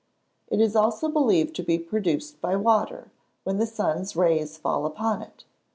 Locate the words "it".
0.47-0.59, 5.21-5.45